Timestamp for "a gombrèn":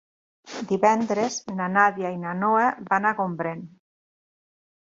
3.11-3.63